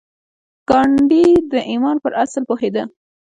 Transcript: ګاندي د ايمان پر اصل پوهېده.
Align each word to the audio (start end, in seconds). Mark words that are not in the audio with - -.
ګاندي 0.69 1.25
د 1.51 1.53
ايمان 1.71 1.97
پر 2.03 2.11
اصل 2.23 2.41
پوهېده. 2.49 2.83